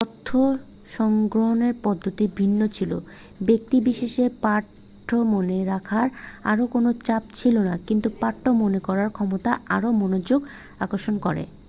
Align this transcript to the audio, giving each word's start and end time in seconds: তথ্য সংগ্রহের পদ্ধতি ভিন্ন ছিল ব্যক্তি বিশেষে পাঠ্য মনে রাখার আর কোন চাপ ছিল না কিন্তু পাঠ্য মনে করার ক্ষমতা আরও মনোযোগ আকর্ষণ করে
তথ্য 0.01 0.29
সংগ্রহের 0.97 1.73
পদ্ধতি 1.83 2.25
ভিন্ন 2.37 2.61
ছিল 2.67 2.91
ব্যক্তি 3.41 3.77
বিশেষে 3.79 4.25
পাঠ্য 4.41 5.09
মনে 5.25 5.59
রাখার 5.65 6.07
আর 6.43 6.57
কোন 6.67 6.85
চাপ 7.05 7.23
ছিল 7.33 7.55
না 7.59 7.75
কিন্তু 7.87 8.07
পাঠ্য 8.19 8.43
মনে 8.53 8.79
করার 8.79 9.09
ক্ষমতা 9.09 9.51
আরও 9.67 9.89
মনোযোগ 9.91 10.39
আকর্ষণ 10.79 11.15
করে 11.17 11.43